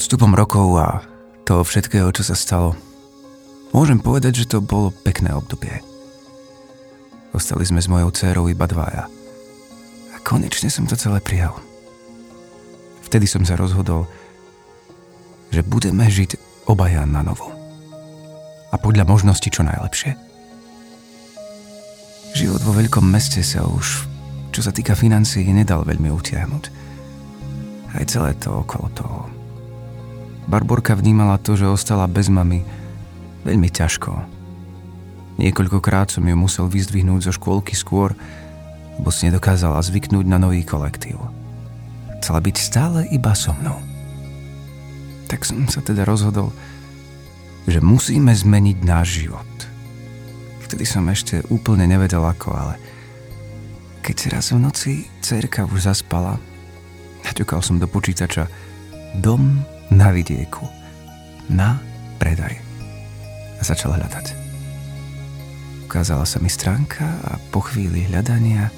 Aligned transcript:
Odstupom 0.00 0.32
rokov 0.32 0.80
a 0.80 1.04
toho 1.44 1.60
všetkého, 1.60 2.08
čo 2.16 2.24
sa 2.24 2.32
stalo, 2.32 2.72
môžem 3.76 4.00
povedať, 4.00 4.40
že 4.40 4.56
to 4.56 4.64
bolo 4.64 4.96
pekné 5.04 5.28
obdobie. 5.28 5.84
Ostali 7.36 7.68
sme 7.68 7.84
s 7.84 7.90
mojou 7.92 8.08
dcerou 8.08 8.48
iba 8.48 8.64
dvaja. 8.64 9.12
A 10.08 10.16
konečne 10.24 10.72
som 10.72 10.88
to 10.88 10.96
celé 10.96 11.20
prijal. 11.20 11.52
Vtedy 13.04 13.28
som 13.28 13.44
sa 13.44 13.60
rozhodol, 13.60 14.08
že 15.52 15.60
budeme 15.60 16.08
žiť 16.08 16.64
obaja 16.64 17.04
na 17.04 17.20
novo. 17.20 17.52
A 18.72 18.80
podľa 18.80 19.04
možnosti 19.04 19.52
čo 19.52 19.60
najlepšie. 19.68 20.16
Život 22.40 22.64
vo 22.64 22.72
veľkom 22.72 23.04
meste 23.04 23.44
sa 23.44 23.68
už, 23.68 24.08
čo 24.48 24.64
sa 24.64 24.72
týka 24.72 24.96
financií, 24.96 25.44
nedal 25.52 25.84
veľmi 25.84 26.08
utiahnuť. 26.08 26.64
Aj 28.00 28.04
celé 28.08 28.32
to 28.40 28.64
okolo 28.64 28.88
toho 28.96 29.39
Barborka 30.50 30.98
vnímala 30.98 31.38
to, 31.38 31.54
že 31.54 31.70
ostala 31.70 32.10
bez 32.10 32.26
mamy 32.26 32.66
veľmi 33.46 33.70
ťažko. 33.70 34.18
Niekoľkokrát 35.38 36.10
som 36.10 36.26
ju 36.26 36.34
musel 36.34 36.66
vyzdvihnúť 36.66 37.30
zo 37.30 37.32
škôlky 37.38 37.78
skôr, 37.78 38.18
lebo 38.98 39.14
si 39.14 39.30
nedokázala 39.30 39.78
zvyknúť 39.78 40.26
na 40.26 40.42
nový 40.42 40.66
kolektív. 40.66 41.22
Chcela 42.18 42.42
byť 42.42 42.56
stále 42.58 43.06
iba 43.14 43.30
so 43.32 43.54
mnou. 43.62 43.78
Tak 45.30 45.46
som 45.46 45.70
sa 45.70 45.86
teda 45.86 46.02
rozhodol, 46.02 46.50
že 47.70 47.78
musíme 47.78 48.34
zmeniť 48.34 48.78
náš 48.82 49.22
život. 49.22 49.46
Vtedy 50.66 50.82
som 50.82 51.06
ešte 51.06 51.46
úplne 51.46 51.86
nevedel 51.86 52.26
ako, 52.26 52.50
ale 52.58 52.74
keď 54.02 54.34
raz 54.34 54.50
v 54.50 54.58
noci 54.66 55.06
cerka 55.22 55.62
už 55.62 55.94
zaspala, 55.94 56.42
naťukal 57.22 57.62
som 57.62 57.78
do 57.78 57.86
počítača 57.86 58.50
dom 59.14 59.62
na 59.90 60.14
vidieku, 60.14 60.62
na 61.50 61.82
predaj. 62.22 62.54
A 63.58 63.62
začal 63.66 63.92
hľadať. 63.98 64.32
Ukázala 65.84 66.22
sa 66.22 66.38
mi 66.38 66.46
stránka 66.46 67.04
a 67.26 67.36
po 67.50 67.60
chvíli 67.60 68.06
hľadania 68.06 68.70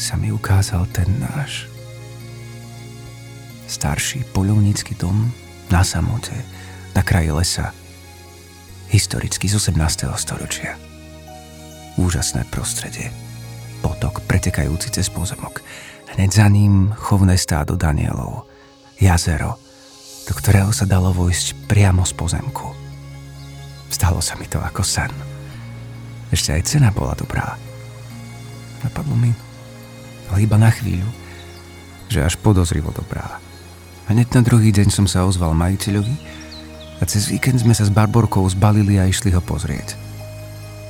sa 0.00 0.16
mi 0.16 0.32
ukázal 0.32 0.88
ten 0.90 1.06
náš. 1.20 1.68
Starší 3.68 4.24
poľovnícky 4.32 4.96
dom 4.96 5.28
na 5.68 5.84
samote, 5.84 6.34
na 6.96 7.04
kraji 7.04 7.30
lesa. 7.30 7.76
Historicky 8.88 9.46
z 9.46 9.60
18. 9.60 10.08
storočia. 10.16 10.80
Úžasné 12.00 12.48
prostredie. 12.48 13.12
Potok 13.84 14.24
pretekajúci 14.24 14.90
cez 14.90 15.12
pozemok. 15.12 15.60
Hneď 16.16 16.30
za 16.32 16.46
ním 16.48 16.90
chovné 16.96 17.36
stádo 17.36 17.76
Danielov. 17.76 18.48
Jazero– 18.98 19.60
do 20.24 20.32
ktorého 20.32 20.72
sa 20.72 20.88
dalo 20.88 21.12
vojsť 21.12 21.68
priamo 21.68 22.04
z 22.04 22.12
pozemku. 22.16 22.72
Stalo 23.92 24.24
sa 24.24 24.34
mi 24.40 24.48
to 24.48 24.58
ako 24.58 24.80
sen. 24.80 25.12
Ešte 26.32 26.56
aj 26.56 26.62
cena 26.66 26.88
bola 26.90 27.12
dobrá. 27.14 27.54
Napadlo 28.82 29.14
mi, 29.14 29.30
ale 30.32 30.38
iba 30.42 30.56
na 30.56 30.72
chvíľu, 30.72 31.06
že 32.08 32.24
až 32.24 32.40
podozrivo 32.40 32.90
dobrá. 32.90 33.38
Hneď 34.08 34.36
na 34.36 34.42
druhý 34.44 34.72
deň 34.72 34.88
som 34.92 35.06
sa 35.08 35.24
ozval 35.24 35.56
majiteľovi 35.56 36.16
a 37.00 37.02
cez 37.08 37.28
víkend 37.28 37.60
sme 37.64 37.72
sa 37.72 37.88
s 37.88 37.92
Barborkou 37.92 38.44
zbalili 38.48 39.00
a 39.00 39.08
išli 39.08 39.32
ho 39.32 39.40
pozrieť. 39.40 39.96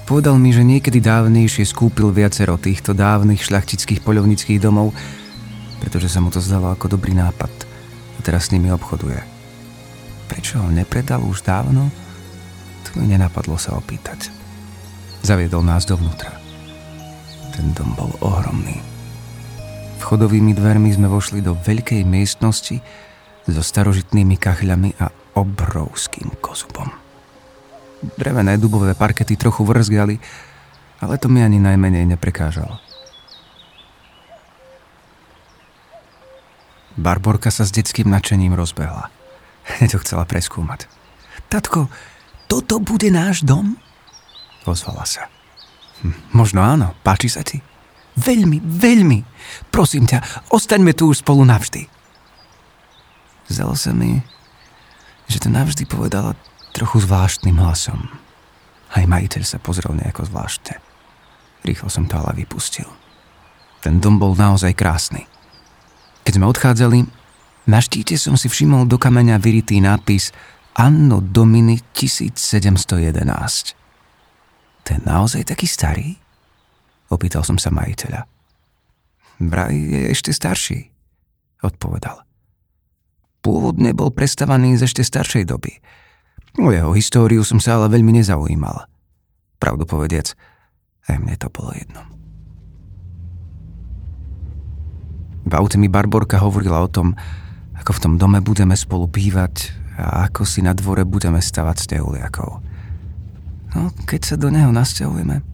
Povedal 0.05 0.37
mi, 0.37 0.53
že 0.53 0.67
niekedy 0.67 1.01
dávnejšie 1.01 1.65
skúpil 1.65 2.13
viacero 2.13 2.59
týchto 2.61 2.93
dávnych 2.93 3.41
šľachtických 3.41 4.05
poľovnických 4.05 4.61
domov, 4.61 4.93
pretože 5.81 6.11
sa 6.13 6.21
mu 6.21 6.29
to 6.29 6.43
zdalo 6.43 6.71
ako 6.75 6.99
dobrý 6.99 7.15
nápad– 7.15 7.51
teraz 8.25 8.49
s 8.49 8.53
nimi 8.57 8.73
obchoduje. 8.73 9.34
Prečo 10.29 10.61
ho 10.61 10.69
nepredal 10.73 11.21
už 11.25 11.45
dávno? 11.45 11.89
To 12.89 12.91
mi 13.01 13.11
nenapadlo 13.11 13.57
sa 13.57 13.77
opýtať. 13.77 14.29
Zaviedol 15.25 15.65
nás 15.65 15.89
dovnútra. 15.89 16.37
Ten 17.57 17.73
dom 17.73 17.97
bol 17.97 18.13
ohromný. 18.21 18.83
Vchodovými 20.05 20.53
dvermi 20.53 20.93
sme 20.93 21.09
vošli 21.09 21.41
do 21.41 21.57
veľkej 21.57 22.05
miestnosti 22.05 22.77
so 23.49 23.63
starožitnými 23.65 24.37
kachľami 24.37 25.01
a 25.01 25.09
obrovským 25.33 26.29
kozubom. 26.45 26.93
Drevené 28.21 28.61
dubové 28.61 28.93
parkety 28.93 29.41
trochu 29.41 29.65
vrzgali, 29.65 30.21
ale 31.01 31.15
to 31.17 31.33
mi 31.33 31.41
ani 31.41 31.57
najmenej 31.57 32.05
neprekážalo. 32.05 32.77
Barborka 36.95 37.49
sa 37.51 37.67
s 37.67 37.75
detským 37.75 38.07
nadšením 38.07 38.55
rozbehla. 38.55 39.11
Hneď 39.65 39.97
to 39.97 40.03
chcela 40.05 40.29
preskúmať. 40.29 40.87
Tatko, 41.49 41.89
toto 42.47 42.81
bude 42.81 43.09
náš 43.09 43.43
dom? 43.43 43.81
Ozvala 44.69 45.09
sa. 45.09 45.29
Hm, 46.05 46.37
možno 46.37 46.61
áno, 46.61 46.93
páči 47.01 47.33
sa 47.33 47.41
ti? 47.41 47.61
Veľmi, 48.15 48.63
veľmi. 48.63 49.19
Prosím 49.75 50.07
ťa, 50.07 50.49
ostaňme 50.55 50.95
tu 50.95 51.11
už 51.11 51.25
spolu 51.25 51.43
navždy. 51.43 51.91
Zdalo 53.51 53.75
sa 53.77 53.93
mi, 53.93 54.23
že 55.29 55.43
to 55.43 55.49
navždy 55.53 55.85
povedala 55.85 56.39
trochu 56.73 57.03
zvláštnym 57.03 57.59
hlasom. 57.59 58.09
Aj 58.95 59.05
majiteľ 59.05 59.43
sa 59.43 59.59
pozrel 59.59 59.99
nejako 59.99 60.31
zvláštne. 60.31 60.79
Rýchlo 61.67 61.89
som 61.91 62.07
to 62.07 62.21
ale 62.21 62.37
vypustil. 62.45 62.87
Ten 63.83 63.99
dom 64.01 64.17
bol 64.17 64.33
naozaj 64.37 64.77
krásny. 64.77 65.27
Keď 66.25 66.33
sme 66.41 66.49
odchádzali, 66.49 66.99
na 67.65 67.81
štíte 67.81 68.21
som 68.21 68.37
si 68.37 68.53
všimol 68.53 68.85
do 68.85 69.01
kameňa 69.01 69.41
vyritý 69.41 69.81
nápis 69.81 70.37
Anno 70.77 71.25
Domini 71.25 71.81
1711. 71.97 73.25
Ten 74.85 75.01
naozaj 75.07 75.49
taký 75.49 75.65
starý? 75.65 76.21
Opýtal 77.09 77.47
som 77.47 77.57
sa 77.57 77.73
majiteľa. 77.73 78.29
Vraj 79.41 79.75
je 79.75 80.01
ešte 80.13 80.31
starší, 80.31 80.93
odpovedal. 81.65 82.23
Pôvodne 83.45 83.93
bol 83.93 84.13
prestavaný 84.13 84.81
z 84.81 84.89
ešte 84.89 85.03
staršej 85.05 85.45
doby. 85.49 85.73
O 86.61 86.71
jeho 86.71 86.95
históriu 86.95 87.43
som 87.43 87.59
sa 87.59 87.81
ale 87.81 87.93
veľmi 87.93 88.21
nezaujímal. 88.21 88.87
Pravdu 89.59 89.85
povediac, 89.89 90.37
aj 91.11 91.17
mne 91.19 91.35
to 91.37 91.49
bolo 91.51 91.75
jedno. 91.75 92.01
V 95.45 95.53
aute 95.53 95.77
mi 95.77 95.93
Barborka 95.93 96.41
hovorila 96.41 96.81
o 96.81 96.89
tom, 96.89 97.13
ako 97.85 97.93
v 97.93 98.01
tom 98.01 98.15
dome 98.17 98.41
budeme 98.41 98.73
spolu 98.73 99.05
bývať 99.05 99.77
a 100.01 100.25
ako 100.25 100.49
si 100.49 100.65
na 100.65 100.73
dvore 100.73 101.05
budeme 101.05 101.37
stavať 101.37 101.85
stehuliakov. 101.85 102.65
No, 103.77 103.93
keď 104.09 104.21
sa 104.25 104.37
do 104.41 104.49
neho 104.49 104.73
nasťahujeme, 104.73 105.45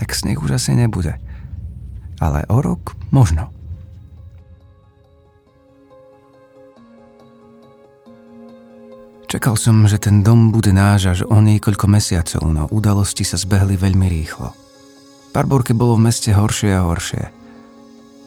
tak 0.00 0.16
sneh 0.16 0.40
už 0.40 0.56
asi 0.56 0.72
nebude. 0.72 1.20
Ale 2.16 2.48
o 2.48 2.64
rok 2.64 2.96
možno. 3.12 3.52
Čakal 9.28 9.60
som, 9.60 9.84
že 9.84 10.00
ten 10.00 10.24
dom 10.24 10.48
bude 10.48 10.72
náš 10.72 11.12
až 11.12 11.20
o 11.28 11.44
niekoľko 11.44 11.84
mesiacov, 11.92 12.42
no 12.48 12.64
udalosti 12.72 13.20
sa 13.20 13.36
zbehli 13.36 13.76
veľmi 13.76 14.08
rýchlo. 14.08 14.56
Barborke 15.36 15.76
bolo 15.76 16.00
v 16.00 16.08
meste 16.08 16.32
horšie 16.32 16.72
a 16.72 16.88
horšie– 16.88 17.24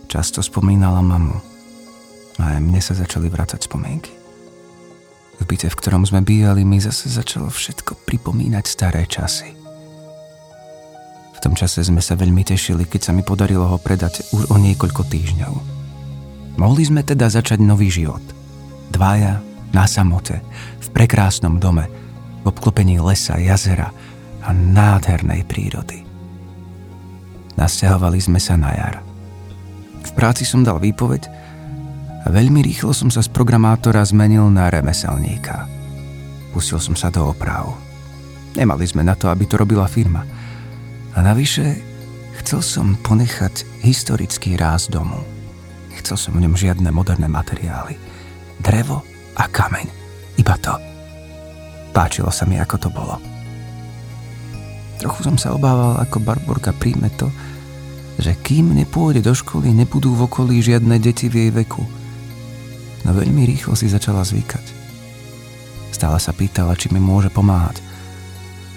Často 0.09 0.41
spomínala 0.41 1.05
mamu. 1.05 1.48
A 2.39 2.55
aj 2.55 2.59
mne 2.63 2.79
sa 2.79 2.95
začali 2.95 3.27
vrácať 3.27 3.67
spomienky. 3.67 4.15
V 5.39 5.43
byte, 5.47 5.71
v 5.71 5.79
ktorom 5.79 6.03
sme 6.03 6.23
bývali, 6.23 6.63
mi 6.67 6.79
zase 6.79 7.11
začalo 7.11 7.47
všetko 7.47 8.03
pripomínať 8.07 8.65
staré 8.67 9.07
časy. 9.07 9.55
V 11.35 11.39
tom 11.39 11.55
čase 11.55 11.79
sme 11.79 12.03
sa 12.03 12.19
veľmi 12.19 12.43
tešili, 12.43 12.83
keď 12.83 13.11
sa 13.11 13.11
mi 13.15 13.23
podarilo 13.23 13.63
ho 13.63 13.77
predať 13.79 14.27
už 14.35 14.51
o 14.51 14.59
niekoľko 14.59 15.07
týždňov. 15.07 15.53
Mohli 16.59 16.83
sme 16.83 17.01
teda 17.07 17.31
začať 17.31 17.63
nový 17.63 17.87
život. 17.87 18.23
Dvaja, 18.91 19.39
na 19.71 19.87
samote, 19.87 20.43
v 20.83 20.87
prekrásnom 20.91 21.55
dome, 21.55 21.87
v 22.43 22.51
obklopení 22.51 22.99
lesa, 22.99 23.39
jazera 23.39 23.95
a 24.43 24.51
nádhernej 24.51 25.47
prírody. 25.47 26.03
Nasťahovali 27.55 28.19
sme 28.19 28.39
sa 28.43 28.59
na 28.59 28.71
jar– 28.75 28.95
v 30.03 30.11
práci 30.15 30.47
som 30.47 30.63
dal 30.63 30.79
výpoveď 30.79 31.27
a 32.19 32.27
veľmi 32.27 32.59
rýchlo 32.59 32.91
som 32.91 33.07
sa 33.07 33.23
z 33.23 33.31
programátora 33.31 34.03
zmenil 34.03 34.51
na 34.51 34.67
remeselníka. 34.67 35.69
Pustil 36.51 36.81
som 36.81 36.95
sa 36.97 37.07
do 37.13 37.23
oprav. 37.29 37.77
Nemali 38.57 38.83
sme 38.83 39.05
na 39.05 39.13
to, 39.13 39.29
aby 39.29 39.45
to 39.45 39.55
robila 39.55 39.85
firma. 39.85 40.25
A 41.15 41.17
navyše 41.21 41.79
chcel 42.41 42.59
som 42.59 42.97
ponechať 42.99 43.85
historický 43.85 44.59
ráz 44.59 44.89
domu. 44.89 45.21
Nechcel 45.93 46.17
som 46.17 46.35
v 46.35 46.43
ňom 46.43 46.57
žiadne 46.57 46.89
moderné 46.89 47.29
materiály. 47.29 47.95
Drevo 48.59 49.05
a 49.37 49.45
kameň. 49.47 49.87
Iba 50.41 50.55
to. 50.59 50.75
Páčilo 51.95 52.31
sa 52.31 52.43
mi, 52.43 52.59
ako 52.59 52.75
to 52.79 52.89
bolo. 52.91 53.15
Trochu 54.99 55.23
som 55.23 55.39
sa 55.39 55.55
obával, 55.55 55.95
ako 55.95 56.19
Barborka 56.19 56.75
príjme 56.75 57.07
to, 57.15 57.31
že 58.19 58.35
kým 58.35 58.75
nepôjde 58.75 59.23
do 59.23 59.31
školy, 59.31 59.71
nebudú 59.71 60.11
v 60.11 60.27
okolí 60.27 60.59
žiadne 60.59 60.99
deti 60.99 61.31
v 61.31 61.47
jej 61.47 61.51
veku. 61.55 61.98
No 63.07 63.15
veľmi 63.15 63.47
rýchlo 63.47 63.75
si 63.75 63.87
začala 63.87 64.25
zvykať. 64.25 64.65
Stále 65.95 66.17
sa 66.19 66.31
pýtala, 66.31 66.79
či 66.79 66.91
mi 66.91 66.99
môže 66.99 67.27
pomáhať. 67.31 67.79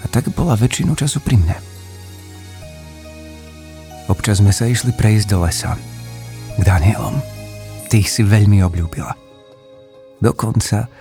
A 0.03 0.11
tak 0.11 0.27
bola 0.35 0.59
väčšinu 0.59 0.95
času 0.95 1.23
pri 1.23 1.39
mne. 1.39 1.57
Občas 4.11 4.43
sme 4.43 4.51
sa 4.51 4.67
išli 4.67 4.91
prejsť 4.91 5.27
do 5.31 5.47
lesa. 5.47 5.79
K 6.59 6.61
Danielom. 6.61 7.23
Tých 7.87 8.11
si 8.11 8.21
veľmi 8.27 8.59
obľúbila. 8.67 9.15
Dokonca 10.19 10.91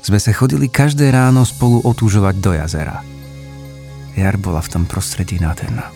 sme 0.00 0.18
sa 0.20 0.30
chodili 0.32 0.72
každé 0.72 1.12
ráno 1.12 1.44
spolu 1.44 1.84
otúžovať 1.84 2.34
do 2.40 2.52
jazera. 2.56 3.02
Jar 4.16 4.40
bola 4.40 4.64
v 4.64 4.72
tom 4.72 4.84
prostredí 4.88 5.36
nádherná. 5.36 5.92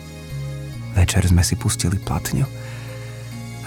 Večer 0.93 1.25
sme 1.25 1.41
si 1.41 1.57
pustili 1.57 1.97
platňu 1.97 2.45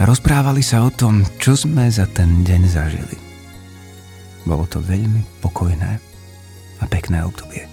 rozprávali 0.02 0.64
sa 0.64 0.82
o 0.82 0.90
tom, 0.90 1.22
čo 1.38 1.54
sme 1.54 1.86
za 1.86 2.10
ten 2.10 2.42
deň 2.42 2.62
zažili. 2.66 3.16
Bolo 4.42 4.66
to 4.66 4.82
veľmi 4.82 5.22
pokojné 5.38 6.02
a 6.82 6.84
pekné 6.90 7.22
obdobie. 7.22 7.64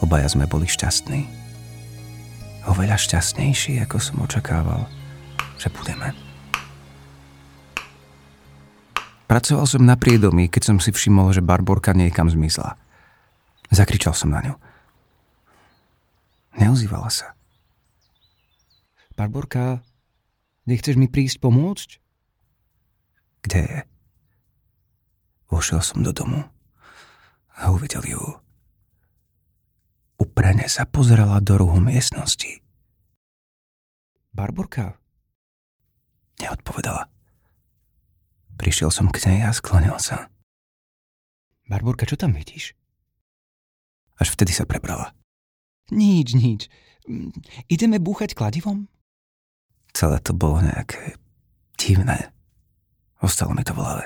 Obaja 0.00 0.26
sme 0.28 0.48
boli 0.48 0.64
šťastní. 0.64 1.28
Oveľa 2.64 2.96
šťastnejší, 2.96 3.84
ako 3.84 3.96
som 4.00 4.24
očakával, 4.24 4.88
že 5.60 5.68
budeme. 5.70 6.16
Pracoval 9.28 9.66
som 9.68 9.84
na 9.84 9.96
priedomí, 9.96 10.48
keď 10.48 10.72
som 10.72 10.76
si 10.80 10.92
všimol, 10.92 11.32
že 11.32 11.44
Barborka 11.44 11.96
niekam 11.96 12.28
zmizla. 12.28 12.76
Zakričal 13.72 14.12
som 14.12 14.32
na 14.32 14.40
ňu. 14.44 14.54
Neozývala 16.60 17.08
sa. 17.08 17.34
Barborka, 19.14 19.80
nechceš 20.68 20.96
mi 20.96 21.08
prísť 21.08 21.40
pomôcť? 21.40 21.88
Kde 23.44 23.60
je? 23.60 23.78
Vošiel 25.52 25.84
som 25.84 26.00
do 26.00 26.10
domu 26.10 26.42
a 27.54 27.70
uvidel 27.70 28.02
ju. 28.04 28.22
Uprene 30.18 30.66
sa 30.66 30.88
pozerala 30.88 31.38
do 31.44 31.60
rohu 31.60 31.78
miestnosti. 31.78 32.64
Barborka? 34.34 34.98
Neodpovedala. 36.42 37.06
Prišiel 38.58 38.90
som 38.90 39.10
k 39.10 39.22
nej 39.30 39.46
a 39.46 39.54
sklonil 39.54 39.94
sa. 40.02 40.30
Barborka, 41.70 42.06
čo 42.06 42.18
tam 42.18 42.34
vidíš? 42.34 42.74
Až 44.18 44.34
vtedy 44.34 44.54
sa 44.54 44.66
prebrala. 44.66 45.14
Nič, 45.90 46.34
nič. 46.34 46.66
Ideme 47.68 48.00
búchať 48.00 48.32
kladivom? 48.32 48.88
Celé 49.94 50.18
to 50.20 50.34
bolo 50.34 50.58
nejaké 50.58 51.14
divné. 51.78 52.34
Ostalo 53.22 53.54
mi 53.54 53.62
to 53.62 53.72
v 53.72 53.80
hlave. 53.80 54.04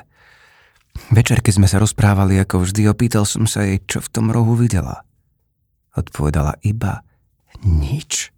Večer, 1.08 1.40
keď 1.40 1.52
sme 1.56 1.68
sa 1.70 1.80
rozprávali 1.80 2.36
ako 2.36 2.68
vždy, 2.68 2.86
opýtal 2.92 3.24
som 3.24 3.48
sa 3.48 3.64
jej, 3.64 3.80
čo 3.88 4.04
v 4.04 4.12
tom 4.12 4.28
rohu 4.28 4.52
videla. 4.52 5.08
Odpovedala 5.96 6.60
iba 6.60 7.00
nič. 7.64 8.30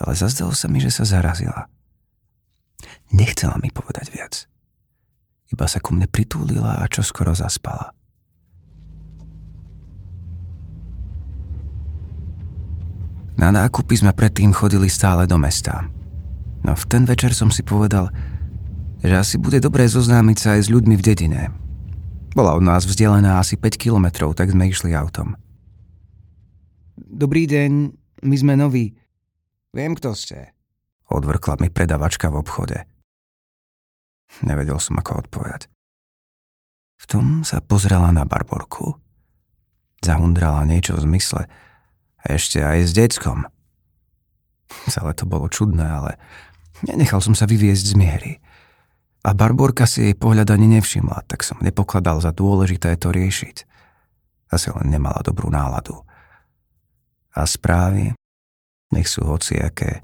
Ale 0.00 0.16
zazdalo 0.16 0.56
sa 0.56 0.66
mi, 0.72 0.80
že 0.80 0.90
sa 0.90 1.04
zarazila. 1.04 1.68
Nechcela 3.12 3.60
mi 3.60 3.68
povedať 3.68 4.08
viac. 4.10 4.34
Iba 5.52 5.68
sa 5.68 5.84
ku 5.84 5.92
mne 5.92 6.08
pritúlila 6.08 6.80
a 6.80 6.88
čo 6.88 7.04
skoro 7.04 7.36
zaspala. 7.36 7.92
Na 13.42 13.50
nákupy 13.50 13.98
sme 13.98 14.14
predtým 14.14 14.54
chodili 14.54 14.86
stále 14.86 15.26
do 15.26 15.34
mesta. 15.34 15.90
No 16.62 16.78
v 16.78 16.84
ten 16.86 17.02
večer 17.02 17.34
som 17.34 17.50
si 17.50 17.66
povedal, 17.66 18.06
že 19.02 19.18
asi 19.18 19.34
bude 19.34 19.58
dobré 19.58 19.90
zoznámiť 19.90 20.38
sa 20.38 20.48
aj 20.54 20.60
s 20.62 20.68
ľuďmi 20.70 20.94
v 20.94 21.02
dedine. 21.02 21.50
Bola 22.38 22.54
od 22.54 22.62
nás 22.62 22.86
vzdialená 22.86 23.42
asi 23.42 23.58
5 23.58 23.82
kilometrov, 23.82 24.38
tak 24.38 24.54
sme 24.54 24.70
išli 24.70 24.94
autom. 24.94 25.34
Dobrý 26.94 27.50
deň, 27.50 27.90
my 28.22 28.36
sme 28.38 28.54
noví. 28.54 28.94
Viem, 29.74 29.98
kto 29.98 30.14
ste. 30.14 30.54
Odvrkla 31.10 31.58
mi 31.58 31.66
predavačka 31.66 32.30
v 32.30 32.38
obchode. 32.46 32.78
Nevedel 34.46 34.78
som, 34.78 35.02
ako 35.02 35.26
odpovedať. 35.26 35.66
V 36.94 37.04
tom 37.10 37.42
sa 37.42 37.58
pozrela 37.58 38.14
na 38.14 38.22
Barborku. 38.22 39.02
Zahundrala 39.98 40.62
niečo 40.62 40.94
v 40.94 41.10
zmysle. 41.10 41.50
Ešte 42.22 42.62
aj 42.62 42.78
s 42.86 42.92
deckom. 42.94 43.46
Celé 44.88 45.12
to 45.14 45.26
bolo 45.26 45.50
čudné, 45.50 45.84
ale 45.84 46.16
nenechal 46.86 47.18
som 47.18 47.34
sa 47.34 47.46
vyviesť 47.46 47.92
z 47.92 47.94
miery. 47.98 48.32
A 49.22 49.34
Barborka 49.38 49.86
si 49.86 50.10
jej 50.10 50.14
pohľad 50.18 50.50
ani 50.50 50.78
nevšimla, 50.78 51.30
tak 51.30 51.46
som 51.46 51.62
nepokladal 51.62 52.18
za 52.18 52.34
dôležité 52.34 52.98
to 52.98 53.14
riešiť. 53.14 53.56
Asi 54.50 54.68
len 54.74 54.90
nemala 54.90 55.22
dobrú 55.22 55.46
náladu. 55.46 56.02
A 57.32 57.46
správy, 57.46 58.12
nech 58.90 59.08
sú 59.08 59.22
hociaké, 59.24 60.02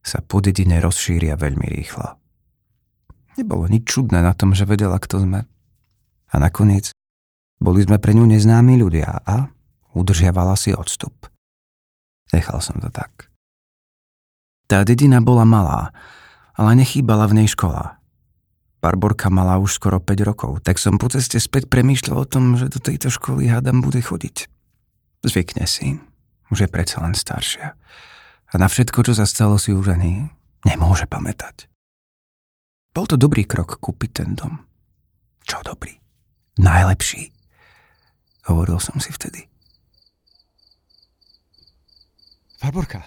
sa 0.00 0.24
po 0.24 0.40
dedine 0.40 0.80
rozšíria 0.80 1.36
veľmi 1.36 1.68
rýchlo. 1.68 2.16
Nebolo 3.36 3.68
nič 3.68 3.84
čudné 3.84 4.24
na 4.24 4.32
tom, 4.32 4.56
že 4.56 4.64
vedela, 4.64 4.96
kto 4.96 5.20
sme. 5.28 5.44
A 6.32 6.34
nakoniec 6.40 6.96
boli 7.60 7.84
sme 7.84 8.00
pre 8.00 8.16
ňu 8.16 8.24
neznámi 8.24 8.80
ľudia 8.80 9.20
a 9.20 9.52
udržiavala 9.92 10.56
si 10.56 10.72
odstup. 10.72 11.28
Nechal 12.34 12.58
som 12.58 12.82
to 12.82 12.90
tak. 12.90 13.30
Tá 14.66 14.82
dedina 14.82 15.22
bola 15.22 15.46
malá, 15.46 15.94
ale 16.58 16.74
nechýbala 16.74 17.30
v 17.30 17.42
nej 17.42 17.48
škola. 17.50 18.02
Barborka 18.82 19.30
mala 19.30 19.58
už 19.62 19.78
skoro 19.78 20.02
5 20.02 20.28
rokov, 20.28 20.52
tak 20.62 20.78
som 20.82 20.98
po 20.98 21.06
ceste 21.10 21.38
späť 21.38 21.70
premýšľal 21.70 22.16
o 22.22 22.26
tom, 22.26 22.58
že 22.58 22.70
do 22.70 22.82
tejto 22.82 23.10
školy 23.10 23.46
hádam 23.50 23.82
bude 23.82 24.02
chodiť. 24.02 24.50
Zvykne 25.26 25.66
si, 25.66 25.98
už 26.50 26.66
je 26.66 26.68
predsa 26.70 27.02
len 27.02 27.14
staršia. 27.14 27.74
A 28.46 28.54
na 28.58 28.70
všetko, 28.70 29.02
čo 29.02 29.12
sa 29.14 29.26
stalo, 29.26 29.58
si 29.58 29.74
už 29.74 29.94
ani 29.94 30.30
nemôže 30.62 31.10
pamätať. 31.10 31.66
Bol 32.94 33.10
to 33.10 33.18
dobrý 33.18 33.42
krok 33.44 33.82
kúpiť 33.82 34.10
ten 34.22 34.30
dom. 34.38 34.62
Čo 35.42 35.62
dobrý? 35.66 35.98
Najlepší. 36.58 37.30
Hovoril 38.48 38.78
som 38.78 38.96
si 39.02 39.10
vtedy. 39.10 39.50
Barborka. 42.62 43.04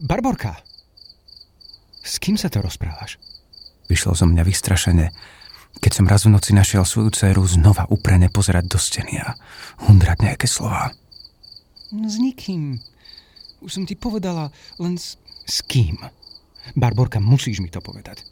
Barborka. 0.00 0.56
S 2.00 2.16
kým 2.16 2.40
sa 2.40 2.48
to 2.48 2.64
rozprávaš? 2.64 3.20
Vyšlo 3.88 4.16
zo 4.16 4.24
mňa 4.24 4.42
vystrašene, 4.44 5.12
keď 5.78 5.92
som 5.92 6.08
raz 6.08 6.24
v 6.24 6.32
noci 6.32 6.56
našiel 6.56 6.84
svoju 6.84 7.12
dceru 7.12 7.44
znova 7.44 7.84
uprene 7.92 8.32
pozerať 8.32 8.64
do 8.66 8.78
steny 8.80 9.20
a 9.20 9.36
hundrať 9.84 10.18
nejaké 10.24 10.48
slova. 10.48 10.96
S 11.92 12.16
nikým. 12.16 12.80
Už 13.60 13.70
som 13.80 13.84
ti 13.84 13.92
povedala, 13.96 14.48
len 14.80 14.96
s, 14.96 15.20
s 15.44 15.60
kým. 15.64 16.00
Barborka, 16.72 17.20
musíš 17.20 17.60
mi 17.60 17.68
to 17.68 17.84
povedať. 17.84 18.24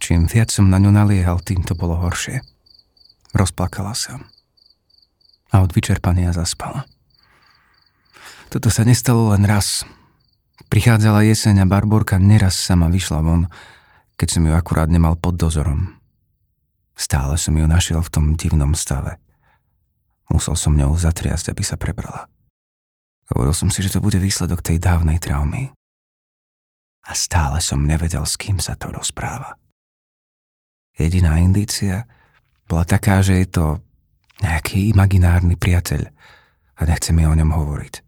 Čím 0.00 0.28
viac 0.28 0.52
som 0.52 0.68
na 0.68 0.76
ňu 0.80 0.92
naliehal, 0.92 1.40
tým 1.40 1.64
to 1.64 1.76
bolo 1.76 1.96
horšie. 1.96 2.44
Rozplakala 3.32 3.96
sa. 3.96 4.20
A 5.52 5.64
od 5.64 5.72
vyčerpania 5.72 6.32
zaspala. 6.32 6.84
Toto 8.54 8.70
sa 8.70 8.86
nestalo 8.86 9.34
len 9.34 9.42
raz. 9.42 9.82
Prichádzala 10.70 11.26
jeseň 11.26 11.66
a 11.66 11.66
Barborka 11.66 12.22
neraz 12.22 12.54
sama 12.54 12.86
vyšla 12.86 13.18
von, 13.18 13.50
keď 14.14 14.28
som 14.30 14.46
ju 14.46 14.54
akurát 14.54 14.86
nemal 14.86 15.18
pod 15.18 15.34
dozorom. 15.34 15.98
Stále 16.94 17.34
som 17.34 17.58
ju 17.58 17.66
našiel 17.66 17.98
v 17.98 18.12
tom 18.14 18.38
divnom 18.38 18.78
stave. 18.78 19.18
Musel 20.30 20.54
som 20.54 20.78
ňou 20.78 20.94
zatriasť, 20.94 21.50
aby 21.50 21.66
sa 21.66 21.74
prebrala. 21.74 22.30
Hovoril 23.34 23.58
som 23.58 23.74
si, 23.74 23.82
že 23.82 23.98
to 23.98 23.98
bude 23.98 24.22
výsledok 24.22 24.62
tej 24.62 24.78
dávnej 24.78 25.18
traumy. 25.18 25.74
A 27.10 27.12
stále 27.18 27.58
som 27.58 27.82
nevedel, 27.82 28.22
s 28.22 28.38
kým 28.38 28.62
sa 28.62 28.78
to 28.78 28.94
rozpráva. 28.94 29.58
Jediná 30.94 31.42
indícia 31.42 32.06
bola 32.70 32.86
taká, 32.86 33.18
že 33.18 33.34
je 33.34 33.48
to 33.50 33.66
nejaký 34.46 34.94
imaginárny 34.94 35.58
priateľ 35.58 36.06
a 36.78 36.80
nechce 36.86 37.10
mi 37.10 37.26
o 37.26 37.34
ňom 37.34 37.50
hovoriť. 37.50 38.03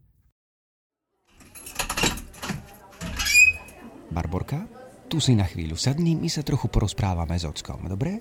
Barborka, 4.16 4.64
tu 5.12 5.20
si 5.20 5.36
na 5.36 5.44
chvíľu 5.44 5.76
sadni, 5.76 6.16
my 6.16 6.32
sa 6.32 6.40
trochu 6.40 6.72
porozprávame 6.72 7.36
s 7.36 7.44
ockom, 7.44 7.84
dobre? 7.84 8.16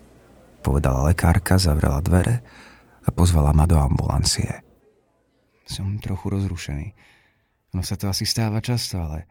Povedala 0.60 1.08
lekárka, 1.08 1.56
zavrela 1.56 2.04
dvere 2.04 2.44
a 3.08 3.10
pozvala 3.16 3.56
ma 3.56 3.64
do 3.64 3.80
ambulancie. 3.80 4.60
Som 5.64 6.04
trochu 6.04 6.36
rozrušený. 6.36 6.92
No 7.72 7.80
sa 7.80 7.96
to 7.96 8.12
asi 8.12 8.28
stáva 8.28 8.60
často, 8.60 9.00
ale 9.00 9.24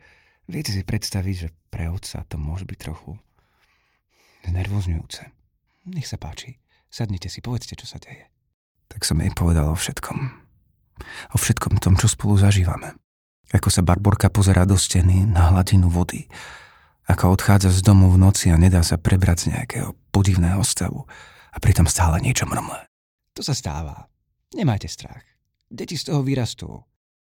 viete 0.49 0.73
si 0.73 0.81
predstaviť, 0.81 1.37
že 1.37 1.53
pre 1.69 1.93
otca 1.93 2.25
to 2.25 2.41
môže 2.41 2.65
byť 2.65 2.79
trochu 2.81 3.13
znervozňujúce. 4.49 5.23
Nech 5.93 6.09
sa 6.09 6.17
páči, 6.17 6.57
sadnite 6.89 7.29
si, 7.29 7.45
povedzte, 7.45 7.77
čo 7.77 7.85
sa 7.85 8.01
deje. 8.01 8.25
Tak 8.89 9.05
som 9.05 9.21
jej 9.21 9.29
povedal 9.37 9.69
o 9.69 9.77
všetkom. 9.77 10.19
O 11.29 11.37
všetkom 11.37 11.77
tom, 11.77 12.01
čo 12.01 12.09
spolu 12.09 12.41
zažívame. 12.41 13.04
Ako 13.53 13.69
sa 13.69 13.85
Barborka 13.85 14.33
pozerá 14.33 14.65
do 14.65 14.79
steny 14.79 15.29
na 15.29 15.53
hladinu 15.53 15.93
vody. 15.93 16.31
Ako 17.05 17.37
odchádza 17.37 17.69
z 17.69 17.85
domu 17.85 18.09
v 18.09 18.17
noci 18.17 18.49
a 18.49 18.57
nedá 18.57 18.81
sa 18.81 18.97
prebrať 18.97 19.37
z 19.45 19.47
nejakého 19.53 19.93
podivného 20.09 20.65
stavu. 20.65 21.05
A 21.53 21.57
pritom 21.61 21.85
stále 21.85 22.25
niečo 22.25 22.49
mrmle. 22.49 22.89
To 23.37 23.45
sa 23.45 23.53
stáva. 23.53 24.09
Nemajte 24.57 24.89
strach. 24.89 25.23
Deti 25.69 25.99
z 25.99 26.09
toho 26.09 26.25
vyrastú. 26.25 26.81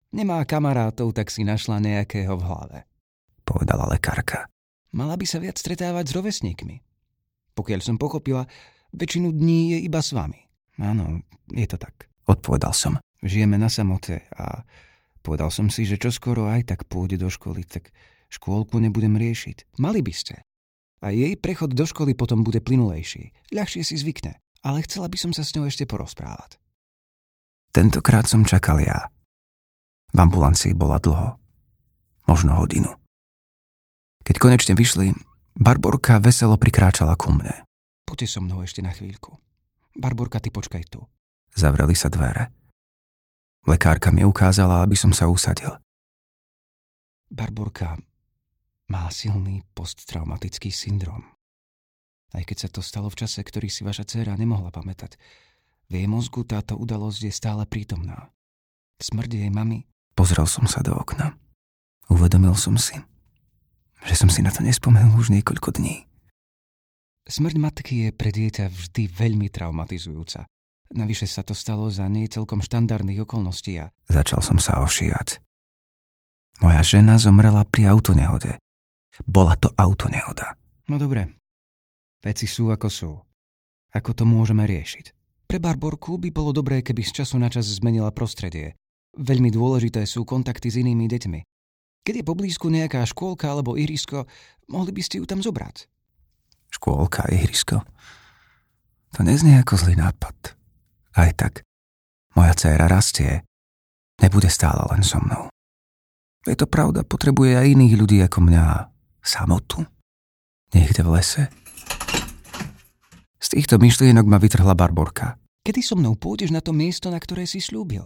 Nemá 0.10 0.42
kamarátov, 0.44 1.14
tak 1.14 1.30
si 1.30 1.46
našla 1.46 1.78
nejakého 1.80 2.34
v 2.34 2.44
hlave. 2.44 2.78
Povedala 3.46 3.86
lekárka. 3.88 4.50
Mala 4.90 5.14
by 5.14 5.26
sa 5.30 5.38
viac 5.38 5.62
stretávať 5.62 6.10
s 6.10 6.16
rovesníkmi. 6.18 6.76
Pokiaľ 7.54 7.80
som 7.82 8.02
pochopila, 8.02 8.50
väčšinu 8.90 9.30
dní 9.30 9.78
je 9.78 9.86
iba 9.86 10.02
s 10.02 10.18
vami. 10.18 10.42
Áno, 10.82 11.22
je 11.54 11.68
to 11.70 11.78
tak. 11.78 12.10
Odpovedal 12.26 12.74
som. 12.74 12.98
Žijeme 13.22 13.62
na 13.62 13.70
samote 13.70 14.26
a 14.34 14.66
povedal 15.22 15.52
som 15.54 15.68
si, 15.68 15.86
že 15.86 16.00
čoskoro 16.00 16.48
aj 16.50 16.76
tak 16.76 16.80
pôjde 16.90 17.20
do 17.20 17.30
školy, 17.32 17.66
tak 17.66 17.92
škôlku 18.32 18.78
nebudem 18.80 19.16
riešiť. 19.16 19.78
Mali 19.82 20.00
by 20.04 20.14
ste. 20.14 20.36
A 21.00 21.16
jej 21.16 21.40
prechod 21.40 21.72
do 21.72 21.88
školy 21.88 22.12
potom 22.12 22.44
bude 22.44 22.60
plynulejší. 22.60 23.32
Ľahšie 23.56 23.88
si 23.88 23.96
zvykne. 23.96 24.36
Ale 24.60 24.84
chcela 24.84 25.08
by 25.08 25.16
som 25.16 25.32
sa 25.32 25.48
s 25.48 25.56
ňou 25.56 25.72
ešte 25.72 25.88
porozprávať. 25.88 26.60
Tentokrát 27.72 28.28
som 28.28 28.44
čakal 28.44 28.84
ja. 28.84 29.08
V 30.12 30.18
ambulancii 30.20 30.76
bola 30.76 31.00
dlho. 31.00 31.40
Možno 32.28 32.60
hodinu. 32.60 32.92
Keď 34.28 34.36
konečne 34.36 34.74
vyšli, 34.76 35.16
Barborka 35.56 36.20
veselo 36.20 36.60
prikráčala 36.60 37.16
ku 37.16 37.32
mne. 37.32 37.64
Poďte 38.04 38.28
so 38.28 38.40
mnou 38.44 38.60
ešte 38.66 38.84
na 38.84 38.92
chvíľku. 38.92 39.40
Barborka, 39.96 40.44
ty 40.44 40.52
počkaj 40.52 40.84
tu. 40.92 41.06
Zavreli 41.56 41.96
sa 41.96 42.12
dvere. 42.12 42.52
Lekárka 43.70 44.10
mi 44.10 44.26
ukázala, 44.26 44.82
aby 44.82 44.98
som 44.98 45.14
sa 45.14 45.30
usadil. 45.30 45.70
Barborka 47.30 48.02
má 48.90 49.06
silný 49.14 49.62
posttraumatický 49.78 50.74
syndrom. 50.74 51.22
Aj 52.34 52.42
keď 52.42 52.58
sa 52.66 52.70
to 52.74 52.82
stalo 52.82 53.14
v 53.14 53.22
čase, 53.22 53.46
ktorý 53.46 53.70
si 53.70 53.86
vaša 53.86 54.10
dcéra 54.10 54.34
nemohla 54.34 54.74
pamätať, 54.74 55.22
v 55.86 56.02
jej 56.02 56.08
mozgu 56.10 56.42
táto 56.50 56.82
udalosť 56.82 57.30
je 57.30 57.34
stále 57.34 57.62
prítomná. 57.70 58.34
Smrť 58.98 59.38
jej 59.38 59.52
mamy. 59.54 59.86
Pozrel 60.18 60.50
som 60.50 60.66
sa 60.66 60.82
do 60.82 60.98
okna. 60.98 61.38
Uvedomil 62.10 62.58
som 62.58 62.74
si, 62.74 62.98
že 64.02 64.18
som 64.18 64.34
si 64.34 64.42
na 64.42 64.50
to 64.50 64.66
nespomenul 64.66 65.14
už 65.22 65.30
niekoľko 65.30 65.78
dní. 65.78 66.10
Smrť 67.30 67.56
matky 67.62 67.96
je 68.06 68.10
pre 68.10 68.34
dieťa 68.34 68.66
vždy 68.74 69.14
veľmi 69.14 69.54
traumatizujúca. 69.54 70.50
Navyše 70.89 71.29
sa 71.29 71.46
to 71.46 71.53
stalo 71.53 71.86
za 71.93 72.10
nie 72.10 72.25
celkom 72.25 72.65
štandardných 72.65 73.22
okolností 73.22 73.77
a... 73.77 73.93
Začal 74.10 74.41
som 74.41 74.58
sa 74.58 74.81
ošíjať. 74.81 75.38
Moja 76.65 76.81
žena 76.81 77.22
zomrela 77.22 77.62
pri 77.63 77.93
autonehode. 77.93 78.58
Bola 79.24 79.53
to 79.53 79.69
autonehoda. 79.77 80.58
No 80.89 80.98
dobre. 80.98 81.39
Veci 82.19 82.50
sú 82.50 82.74
ako 82.74 82.88
sú. 82.89 83.12
Ako 83.93 84.12
to 84.17 84.25
môžeme 84.25 84.65
riešiť? 84.65 85.15
Pre 85.50 85.58
Barborku 85.58 86.17
by 86.17 86.29
bolo 86.34 86.51
dobré, 86.51 86.81
keby 86.81 87.01
z 87.05 87.24
času 87.24 87.38
na 87.41 87.50
čas 87.50 87.69
zmenila 87.69 88.13
prostredie. 88.13 88.77
Veľmi 89.17 89.50
dôležité 89.50 90.05
sú 90.05 90.25
kontakty 90.25 90.69
s 90.69 90.77
inými 90.77 91.10
deťmi. 91.10 91.39
Keď 92.05 92.13
je 92.22 92.25
poblízku 92.25 92.69
nejaká 92.69 93.05
škôlka 93.05 93.50
alebo 93.50 93.77
ihrisko, 93.77 94.25
mohli 94.69 94.91
by 94.93 95.01
ste 95.05 95.22
ju 95.22 95.25
tam 95.25 95.41
zobrať. 95.41 95.86
Škôlka, 96.69 97.29
ihrisko? 97.34 97.81
To 99.17 99.19
neznie 99.25 99.58
ako 99.58 99.74
zlý 99.77 99.98
nápad. 99.98 100.59
Aj 101.20 101.36
tak, 101.36 101.68
moja 102.40 102.56
dcéra 102.56 102.88
rastie. 102.88 103.44
Nebude 104.24 104.48
stále 104.48 104.88
len 104.96 105.04
so 105.04 105.20
mnou. 105.20 105.52
Je 106.48 106.56
to 106.56 106.64
pravda, 106.64 107.04
potrebuje 107.04 107.60
aj 107.60 107.76
iných 107.76 107.96
ľudí 108.00 108.18
ako 108.24 108.40
mňa. 108.48 108.88
Samotu. 109.20 109.84
Niekde 110.72 111.04
v 111.04 111.12
lese, 111.20 111.44
z 113.40 113.48
týchto 113.56 113.80
myšlienok 113.80 114.28
ma 114.28 114.36
vytrhla 114.36 114.76
Barborka. 114.76 115.40
Kedy 115.64 115.80
so 115.80 115.96
mnou 115.96 116.20
pôjdeš 116.20 116.52
na 116.52 116.60
to 116.60 116.76
miesto, 116.76 117.08
na 117.08 117.20
ktoré 117.20 117.48
si 117.48 117.64
slúbil? 117.64 118.04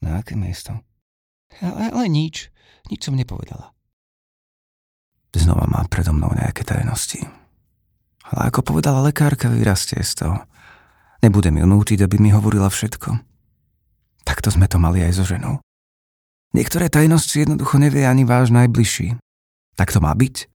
Na 0.00 0.24
aké 0.24 0.32
miesto? 0.32 0.72
Ale, 1.60 1.92
ale 1.92 2.06
nič. 2.08 2.48
Nič 2.88 3.04
som 3.04 3.14
nepovedala. 3.14 3.76
Znova 5.36 5.68
má 5.68 5.84
predo 5.88 6.16
mnou 6.16 6.32
nejaké 6.32 6.64
tajnosti. 6.64 7.20
Ale 8.32 8.48
ako 8.48 8.74
povedala 8.74 9.04
lekárka, 9.04 9.52
vyrastie 9.52 10.00
z 10.00 10.24
toho. 10.24 10.36
Nebudem 11.22 11.62
ju 11.62 11.66
nútiť, 11.70 12.02
aby 12.02 12.18
mi 12.18 12.34
hovorila 12.34 12.66
všetko. 12.66 13.14
Takto 14.26 14.50
sme 14.50 14.66
to 14.66 14.82
mali 14.82 15.06
aj 15.06 15.22
so 15.22 15.24
ženou. 15.26 15.62
Niektoré 16.52 16.90
tajnosti 16.90 17.32
jednoducho 17.32 17.78
nevie 17.78 18.04
ani 18.04 18.26
váš 18.26 18.50
najbližší. 18.50 19.16
Tak 19.78 19.94
to 19.94 20.02
má 20.02 20.12
byť. 20.12 20.50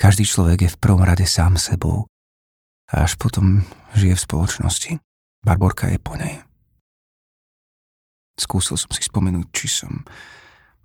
Každý 0.00 0.24
človek 0.26 0.66
je 0.66 0.72
v 0.72 0.80
prvom 0.80 1.04
rade 1.04 1.28
sám 1.28 1.60
sebou 1.60 2.10
a 2.90 3.04
až 3.04 3.20
potom 3.20 3.62
žije 3.94 4.16
v 4.16 4.24
spoločnosti. 4.24 4.92
Barborka 5.44 5.86
je 5.92 5.98
po 6.00 6.16
nej. 6.16 6.42
Skúsil 8.40 8.80
som 8.80 8.90
si 8.90 9.04
spomenúť, 9.04 9.46
či 9.52 9.68
som 9.68 10.02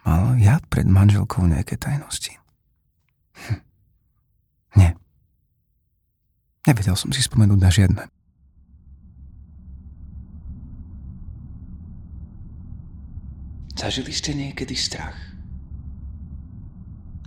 mal 0.03 0.35
ja 0.37 0.59
pred 0.67 0.85
manželkou 0.85 1.47
nejaké 1.47 1.79
tajnosti. 1.79 2.35
Hm. 3.47 3.59
Nie. 4.77 4.91
Nevedel 6.67 6.99
som 6.99 7.09
si 7.15 7.23
spomenúť 7.23 7.59
na 7.59 7.71
žiadne. 7.71 8.03
Zažili 13.77 14.09
ste 14.09 14.33
niekedy 14.33 14.73
strach? 14.73 15.13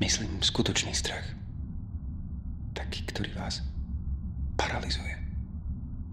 Myslím, 0.02 0.42
skutočný 0.42 0.90
strach. 0.90 1.22
Taký, 2.74 3.06
ktorý 3.06 3.30
vás 3.38 3.62
paralizuje. 4.58 5.14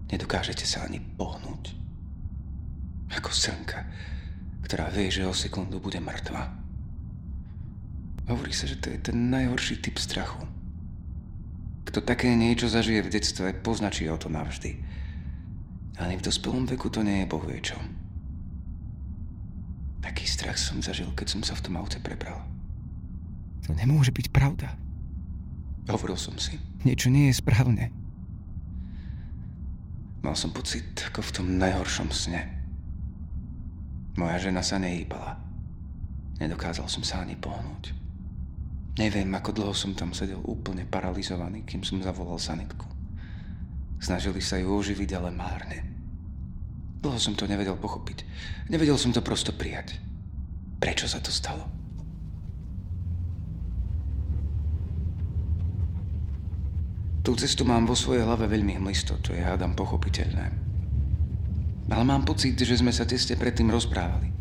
Nedokážete 0.06 0.62
sa 0.62 0.86
ani 0.86 1.02
pohnúť. 1.02 1.74
Ako 3.18 3.34
srnka, 3.34 3.82
ktorá 4.62 4.86
vie, 4.94 5.10
že 5.10 5.26
o 5.26 5.34
sekundu 5.34 5.82
bude 5.82 5.98
mŕtva. 5.98 6.54
Hovorí 8.30 8.54
sa, 8.54 8.70
že 8.70 8.78
to 8.78 8.94
je 8.94 9.10
ten 9.10 9.34
najhorší 9.34 9.82
typ 9.82 9.98
strachu. 9.98 10.46
Kto 11.82 11.98
také 11.98 12.30
niečo 12.38 12.70
zažije 12.70 13.02
v 13.02 13.10
detstve, 13.10 13.58
poznačí 13.58 14.06
ho 14.06 14.14
to 14.14 14.30
navždy. 14.30 14.78
Ani 15.98 16.14
v 16.14 16.22
dospelom 16.22 16.62
veku 16.62 16.94
to 16.94 17.02
nie 17.02 17.26
je 17.26 17.32
bohvie 17.32 17.58
čo. 17.58 17.74
Strach 20.38 20.54
som 20.54 20.78
zažil, 20.78 21.10
keď 21.18 21.34
som 21.34 21.42
sa 21.42 21.58
v 21.58 21.66
tom 21.66 21.74
aute 21.82 21.98
prebral. 21.98 22.38
To 23.66 23.74
nemôže 23.74 24.14
byť 24.14 24.30
pravda. 24.30 24.70
Hovoril 25.90 26.14
som 26.14 26.38
si. 26.38 26.54
Niečo 26.86 27.10
nie 27.10 27.26
je 27.26 27.42
správne. 27.42 27.90
Mal 30.22 30.38
som 30.38 30.54
pocit 30.54 30.86
ako 31.10 31.26
v 31.26 31.34
tom 31.34 31.46
najhoršom 31.58 32.14
sne. 32.14 32.54
Moja 34.14 34.38
žena 34.38 34.62
sa 34.62 34.78
nehýbala. 34.78 35.42
Nedokázal 36.38 36.86
som 36.86 37.02
sa 37.02 37.26
ani 37.26 37.34
pohnúť. 37.34 37.90
Neviem, 38.94 39.34
ako 39.34 39.50
dlho 39.50 39.74
som 39.74 39.98
tam 39.98 40.14
sedel 40.14 40.38
úplne 40.46 40.86
paralizovaný, 40.86 41.66
kým 41.66 41.82
som 41.82 41.98
zavolal 41.98 42.38
sanitku. 42.38 42.86
Snažili 43.98 44.38
sa 44.38 44.54
ju 44.54 44.70
oživiť, 44.70 45.18
ale 45.18 45.34
márne. 45.34 45.82
Dlho 47.02 47.18
som 47.18 47.34
to 47.34 47.50
nevedel 47.50 47.74
pochopiť. 47.74 48.22
Nevedel 48.70 48.94
som 48.94 49.10
to 49.10 49.18
prosto 49.18 49.50
prijať. 49.50 49.98
Prečo 50.78 51.10
sa 51.10 51.18
to 51.18 51.34
stalo? 51.34 51.66
Tú 57.26 57.36
cestu 57.36 57.66
mám 57.66 57.84
vo 57.84 57.92
svojej 57.92 58.24
hlave 58.24 58.48
veľmi 58.48 58.80
hmlisto, 58.80 59.20
to 59.20 59.36
je 59.36 59.42
hádam 59.44 59.76
pochopiteľné. 59.76 60.48
Ale 61.88 62.04
mám 62.04 62.24
pocit, 62.24 62.56
že 62.56 62.80
sme 62.80 62.94
sa 62.94 63.04
tesne 63.04 63.36
predtým 63.36 63.68
rozprávali. 63.68 64.32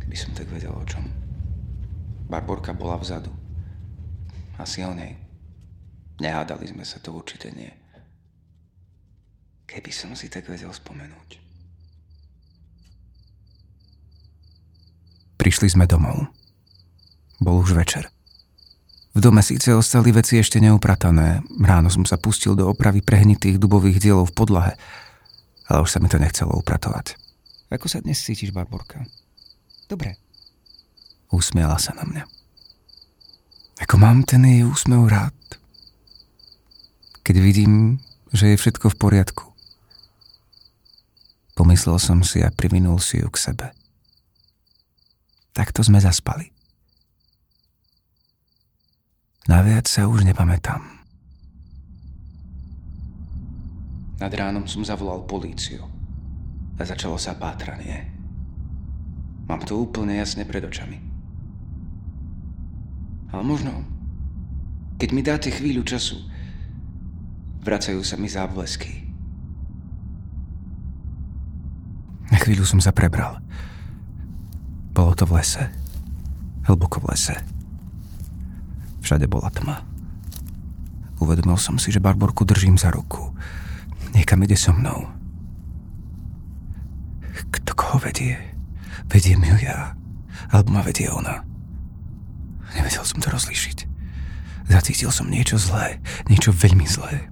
Keby 0.00 0.16
som 0.16 0.32
tak 0.32 0.48
vedel 0.48 0.72
o 0.72 0.84
čom. 0.88 1.04
Barborka 2.30 2.72
bola 2.72 2.96
vzadu. 2.96 3.32
Asi 4.56 4.84
o 4.86 4.92
nej. 4.92 5.16
Nehádali 6.20 6.68
sme 6.68 6.84
sa, 6.84 7.00
to 7.00 7.16
určite 7.16 7.48
nie. 7.52 7.72
Keby 9.64 9.88
som 9.88 10.12
si 10.12 10.28
tak 10.28 10.44
vedel 10.46 10.68
spomenúť. 10.68 11.39
Prišli 15.40 15.72
sme 15.72 15.88
domov. 15.88 16.28
Bol 17.40 17.64
už 17.64 17.72
večer. 17.72 18.12
V 19.16 19.24
dome 19.24 19.40
síce 19.40 19.72
ostali 19.72 20.12
veci 20.12 20.36
ešte 20.36 20.60
neupratané, 20.60 21.40
ráno 21.64 21.88
som 21.88 22.04
sa 22.04 22.20
pustil 22.20 22.52
do 22.52 22.68
opravy 22.68 23.00
prehnitých 23.00 23.56
dubových 23.56 24.04
dielov 24.04 24.28
v 24.28 24.36
podlahe, 24.36 24.72
ale 25.64 25.80
už 25.80 25.96
sa 25.96 25.98
mi 25.98 26.12
to 26.12 26.20
nechcelo 26.20 26.52
upratovať. 26.60 27.16
Ako 27.72 27.88
sa 27.88 28.04
dnes 28.04 28.20
cítiš, 28.20 28.52
Barborka? 28.52 29.00
Dobre. 29.88 30.20
Usmiala 31.32 31.80
sa 31.80 31.96
na 31.96 32.04
mňa. 32.04 32.24
Ako 33.80 33.96
mám 33.96 34.28
ten 34.28 34.44
jej 34.44 34.68
úsmev 34.68 35.08
rád. 35.08 35.32
Keď 37.24 37.36
vidím, 37.40 37.96
že 38.28 38.52
je 38.52 38.60
všetko 38.60 38.92
v 38.92 39.00
poriadku. 39.00 39.44
Pomyslel 41.56 41.96
som 41.96 42.20
si 42.20 42.44
a 42.44 42.52
privinul 42.52 43.00
si 43.00 43.24
ju 43.24 43.28
k 43.32 43.40
sebe. 43.40 43.79
Takto 45.50 45.82
sme 45.82 45.98
zaspali. 45.98 46.50
Naviac 49.50 49.90
sa 49.90 50.06
už 50.06 50.22
nepamätám. 50.22 51.00
Nad 54.20 54.32
ránom 54.36 54.68
som 54.68 54.84
zavolal 54.84 55.24
políciu 55.24 55.82
a 56.76 56.82
začalo 56.84 57.16
sa 57.16 57.34
pátranie. 57.34 58.04
Mám 59.48 59.66
to 59.66 59.80
úplne 59.80 60.20
jasne 60.20 60.46
pred 60.46 60.62
očami. 60.62 61.00
Ale 63.34 63.42
možno, 63.42 63.82
keď 65.00 65.08
mi 65.10 65.22
dáte 65.24 65.48
chvíľu 65.50 65.82
času, 65.82 66.20
vracajú 67.64 68.04
sa 68.04 68.14
mi 68.20 68.30
záblesky. 68.30 69.08
Na 72.30 72.38
chvíľu 72.38 72.62
som 72.62 72.78
sa 72.78 72.94
prebral. 72.94 73.42
Bolo 74.90 75.14
to 75.14 75.24
v 75.26 75.38
lese. 75.38 75.70
Hlboko 76.66 77.00
v 77.00 77.14
lese. 77.14 77.36
Všade 79.00 79.26
bola 79.30 79.48
tma. 79.50 79.80
Uvedomil 81.20 81.56
som 81.60 81.76
si, 81.76 81.92
že 81.92 82.02
Barborku 82.02 82.44
držím 82.44 82.80
za 82.80 82.90
ruku. 82.90 83.32
Niekam 84.16 84.42
ide 84.42 84.56
so 84.56 84.72
mnou. 84.72 85.08
Kto 87.50 87.70
koho 87.76 88.00
vedie? 88.02 88.36
Vediem 89.06 89.44
ju 89.44 89.56
ja. 89.62 89.94
Alebo 90.50 90.74
ma 90.74 90.82
vedie 90.82 91.10
ona. 91.12 91.44
Nevedel 92.74 93.04
som 93.04 93.18
to 93.22 93.30
rozlíšiť. 93.30 93.86
Zacítil 94.70 95.10
som 95.10 95.26
niečo 95.26 95.58
zlé. 95.58 95.98
Niečo 96.30 96.54
veľmi 96.54 96.86
zlé. 96.86 97.26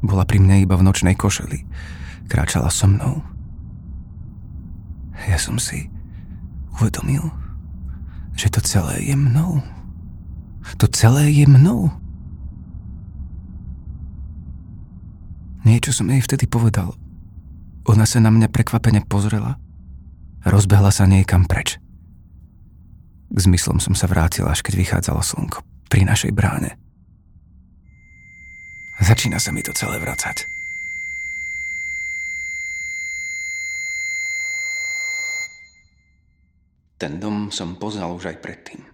Bola 0.00 0.24
pri 0.24 0.40
mne 0.40 0.64
iba 0.64 0.76
v 0.76 0.84
nočnej 0.84 1.16
košeli. 1.16 1.64
Kráčala 2.28 2.68
so 2.72 2.88
mnou. 2.88 3.24
Ja 5.28 5.36
som 5.36 5.60
si 5.60 5.90
uvedomil, 6.78 7.24
že 8.38 8.48
to 8.48 8.60
celé 8.64 9.04
je 9.04 9.16
mnou. 9.16 9.60
To 10.80 10.86
celé 10.88 11.28
je 11.32 11.44
mnou. 11.44 11.92
Niečo 15.66 15.92
som 15.92 16.08
jej 16.08 16.24
vtedy 16.24 16.48
povedal. 16.48 16.96
Ona 17.84 18.08
sa 18.08 18.20
na 18.20 18.32
mňa 18.32 18.48
prekvapene 18.48 19.04
pozrela 19.04 19.60
rozbehla 20.44 20.88
sa 20.92 21.04
niekam 21.04 21.44
preč. 21.44 21.76
K 23.30 23.38
zmyslom 23.38 23.78
som 23.78 23.94
sa 23.94 24.10
vrátil, 24.10 24.48
až 24.48 24.64
keď 24.64 24.74
vychádzalo 24.80 25.22
slnko 25.22 25.62
pri 25.92 26.02
našej 26.08 26.32
bráne. 26.34 26.74
Začína 29.00 29.40
sa 29.40 29.54
mi 29.54 29.64
to 29.64 29.72
celé 29.72 29.96
vracať. 29.96 30.49
Ten 37.00 37.16
dom 37.16 37.48
som 37.48 37.80
poznal 37.80 38.12
už 38.12 38.28
aj 38.28 38.44
predtým. 38.44 38.84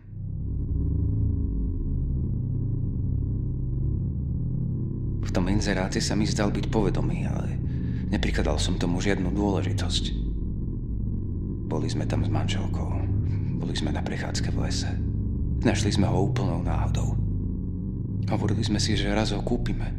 V 5.27 5.31
tom 5.35 5.51
inzeráte 5.51 5.99
sa 5.99 6.15
mi 6.15 6.23
zdal 6.23 6.55
byť 6.55 6.71
povedomý, 6.71 7.27
ale 7.27 7.59
neprikladal 8.07 8.63
som 8.63 8.79
tomu 8.79 9.03
žiadnu 9.03 9.35
dôležitosť. 9.35 10.05
Boli 11.67 11.91
sme 11.91 12.07
tam 12.07 12.23
s 12.23 12.31
manželkou. 12.31 12.95
Boli 13.59 13.75
sme 13.75 13.91
na 13.91 14.07
prechádzke 14.07 14.55
v 14.55 14.71
lese. 14.71 14.95
Našli 15.67 15.99
sme 15.99 16.07
ho 16.07 16.31
úplnou 16.31 16.63
náhodou. 16.63 17.19
Hovorili 18.31 18.63
sme 18.63 18.79
si, 18.79 18.95
že 18.95 19.11
raz 19.11 19.35
ho 19.35 19.43
kúpime. 19.43 19.91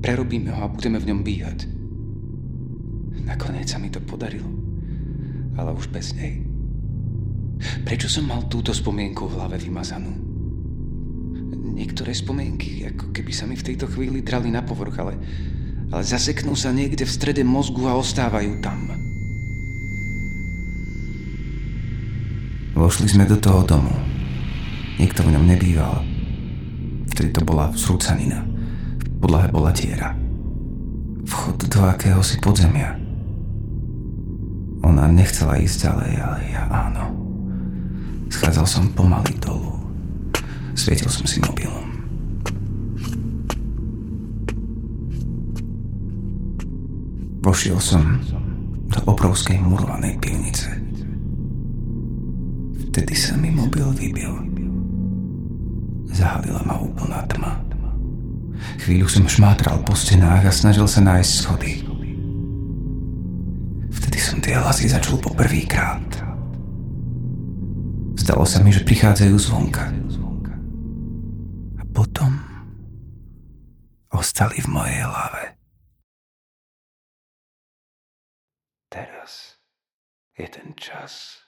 Prerobíme 0.00 0.48
ho 0.56 0.64
a 0.64 0.72
budeme 0.72 0.96
v 0.96 1.12
ňom 1.12 1.20
bývať. 1.20 1.68
Nakoniec 3.20 3.68
sa 3.68 3.76
mi 3.76 3.92
to 3.92 4.00
podarilo. 4.00 4.48
Ale 5.60 5.76
už 5.76 5.92
bez 5.92 6.16
nej. 6.16 6.47
Prečo 7.58 8.06
som 8.06 8.30
mal 8.30 8.46
túto 8.46 8.70
spomienku 8.70 9.26
v 9.26 9.34
hlave 9.38 9.58
vymazanú? 9.58 10.12
Niektoré 11.78 12.10
spomienky, 12.14 12.86
ako 12.86 13.14
keby 13.14 13.30
sa 13.30 13.46
mi 13.46 13.54
v 13.54 13.66
tejto 13.70 13.86
chvíli 13.86 14.22
drali 14.22 14.50
na 14.50 14.66
povrch, 14.66 14.98
ale, 14.98 15.14
ale 15.94 16.02
zaseknú 16.02 16.58
sa 16.58 16.74
niekde 16.74 17.06
v 17.06 17.14
strede 17.14 17.42
mozgu 17.46 17.86
a 17.86 17.94
ostávajú 17.94 18.58
tam. 18.58 18.94
Vošli 22.78 23.10
sme 23.10 23.26
do 23.26 23.34
toho 23.38 23.66
domu. 23.66 23.90
Nikto 25.02 25.26
v 25.26 25.34
ňom 25.34 25.44
nebýval. 25.50 26.02
Vtedy 27.10 27.34
to 27.34 27.42
bola 27.42 27.74
srúcanina. 27.74 28.46
V 29.02 29.18
podlahe 29.18 29.50
bola 29.50 29.74
diera. 29.74 30.14
Vchod 31.26 31.66
do 31.66 31.80
akéhosi 31.82 32.38
podzemia. 32.38 32.94
Ona 34.86 35.10
nechcela 35.10 35.58
ísť 35.58 35.90
ďalej, 35.90 36.12
ale 36.22 36.38
ja 36.54 36.62
áno. 36.70 37.27
Schádzal 38.28 38.66
som 38.68 38.84
pomaly 38.92 39.34
dolu. 39.40 39.72
Svietil 40.76 41.10
som 41.10 41.24
si 41.24 41.40
mobilom. 41.42 41.88
Vošiel 47.42 47.80
som 47.80 48.20
do 48.88 49.00
obrovskej 49.08 49.56
murovanej 49.60 50.20
pivnice. 50.20 50.68
Vtedy 52.88 53.14
sa 53.16 53.36
mi 53.36 53.52
mobil 53.52 53.84
vybil. 53.96 54.32
Zahalila 56.08 56.64
ma 56.64 56.76
úplná 56.80 57.22
tma. 57.30 57.62
Chvíľu 58.82 59.06
som 59.06 59.24
šmátral 59.28 59.84
po 59.84 59.92
stenách 59.92 60.48
a 60.48 60.52
snažil 60.52 60.88
sa 60.88 61.04
nájsť 61.04 61.32
schody. 61.32 61.72
Vtedy 63.92 64.18
som 64.18 64.40
tie 64.40 64.56
hlasy 64.56 64.88
začul 64.88 65.20
poprvýkrát. 65.20 66.07
Zdalo 68.28 68.44
sa 68.44 68.60
mi, 68.60 68.68
že 68.68 68.84
prichádzajú 68.84 69.36
zvonka. 69.40 69.88
A 71.80 71.82
potom 71.96 72.36
ostali 74.12 74.60
v 74.60 74.68
mojej 74.68 75.00
hlave. 75.00 75.56
Teraz 78.92 79.56
je 80.36 80.44
ten 80.44 80.76
čas, 80.76 81.40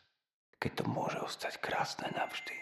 keď 0.56 0.80
to 0.80 0.84
môže 0.88 1.20
ostať 1.20 1.60
krásne 1.60 2.08
navždy. 2.16 2.56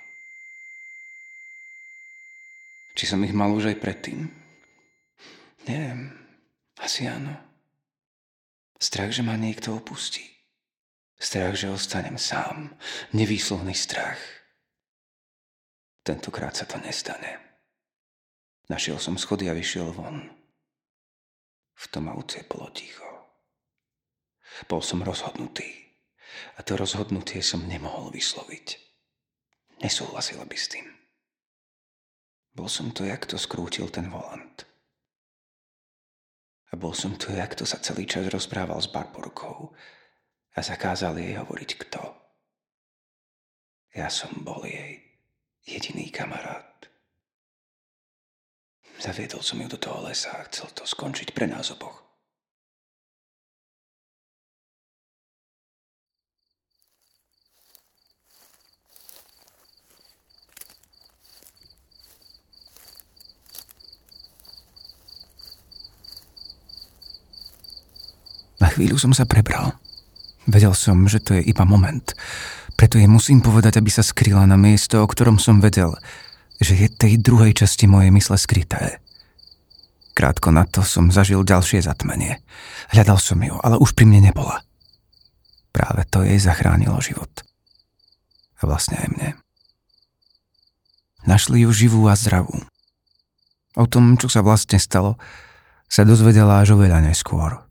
Či 2.98 3.04
som 3.06 3.22
ich 3.22 3.30
mal 3.30 3.54
už 3.54 3.70
aj 3.70 3.78
predtým? 3.78 4.34
Neviem. 5.70 6.10
Asi 6.74 7.06
áno. 7.06 7.38
Strach, 8.82 9.14
že 9.14 9.22
ma 9.22 9.38
niekto 9.38 9.78
opustí. 9.78 10.37
Strach, 11.18 11.58
že 11.58 11.70
ostanem 11.70 12.14
sám. 12.14 12.78
Nevýslovný 13.10 13.74
strach. 13.74 14.22
Tentokrát 16.06 16.54
sa 16.54 16.62
to 16.62 16.78
nestane. 16.78 17.42
Našiel 18.70 19.02
som 19.02 19.18
schody 19.18 19.50
a 19.50 19.54
vyšiel 19.54 19.90
von. 19.90 20.30
V 21.74 21.84
tom 21.90 22.06
aute 22.06 22.46
bolo 22.46 22.70
ticho. 22.70 23.02
Bol 24.70 24.78
som 24.78 25.02
rozhodnutý. 25.02 25.66
A 26.54 26.62
to 26.62 26.78
rozhodnutie 26.78 27.42
som 27.42 27.66
nemohol 27.66 28.14
vysloviť. 28.14 28.78
Nesúhlasila 29.82 30.46
by 30.46 30.56
s 30.58 30.66
tým. 30.70 30.86
Bol 32.54 32.70
som 32.70 32.94
to, 32.94 33.02
jak 33.02 33.26
to 33.26 33.38
skrútil 33.38 33.90
ten 33.90 34.06
volant. 34.06 34.66
A 36.70 36.78
bol 36.78 36.94
som 36.94 37.18
to, 37.18 37.34
jak 37.34 37.58
to 37.58 37.66
sa 37.66 37.82
celý 37.82 38.06
čas 38.06 38.28
rozprával 38.30 38.78
s 38.78 38.86
Barborkou, 38.86 39.72
a 40.58 40.62
zakázal 40.62 41.14
jej 41.22 41.38
hovoriť 41.38 41.70
kto. 41.86 42.02
Ja 43.94 44.10
som 44.10 44.42
bol 44.42 44.66
jej 44.66 44.98
jediný 45.62 46.10
kamarát. 46.10 46.90
Zaviedol 48.98 49.46
som 49.46 49.62
ju 49.62 49.70
do 49.70 49.78
toho 49.78 50.02
lesa 50.10 50.34
a 50.34 50.46
chcel 50.50 50.66
to 50.74 50.82
skončiť 50.82 51.30
pre 51.30 51.46
nás 51.46 51.70
oboch. 51.70 52.02
Na 68.58 68.66
chvíľu 68.74 68.98
som 68.98 69.14
sa 69.14 69.22
prebral. 69.22 69.87
Vedel 70.48 70.72
som, 70.72 71.04
že 71.04 71.20
to 71.20 71.36
je 71.36 71.44
iba 71.44 71.68
moment. 71.68 72.16
Preto 72.72 72.96
jej 72.96 73.04
musím 73.04 73.44
povedať, 73.44 73.76
aby 73.76 73.92
sa 73.92 74.00
skryla 74.00 74.48
na 74.48 74.56
miesto, 74.56 75.04
o 75.04 75.10
ktorom 75.10 75.36
som 75.36 75.60
vedel, 75.60 75.92
že 76.56 76.72
je 76.72 76.88
tej 76.88 77.20
druhej 77.20 77.52
časti 77.52 77.84
mojej 77.84 78.08
mysle 78.08 78.40
skryté. 78.40 79.04
Krátko 80.16 80.50
na 80.50 80.64
to 80.64 80.80
som 80.82 81.12
zažil 81.12 81.44
ďalšie 81.44 81.84
zatmenie. 81.84 82.40
Hľadal 82.90 83.20
som 83.20 83.38
ju, 83.38 83.54
ale 83.60 83.76
už 83.76 83.92
pri 83.92 84.08
mne 84.08 84.32
nebola. 84.32 84.64
Práve 85.70 86.08
to 86.08 86.24
jej 86.24 86.40
zachránilo 86.40 86.98
život. 86.98 87.30
A 88.58 88.66
vlastne 88.66 88.98
aj 88.98 89.08
mne. 89.14 89.28
Našli 91.28 91.68
ju 91.68 91.70
živú 91.70 92.08
a 92.08 92.16
zdravú. 92.16 92.56
O 93.76 93.84
tom, 93.84 94.16
čo 94.16 94.32
sa 94.32 94.40
vlastne 94.40 94.80
stalo, 94.80 95.20
sa 95.86 96.08
dozvedela 96.08 96.64
až 96.64 96.74
oveľa 96.74 97.04
neskôr. 97.04 97.67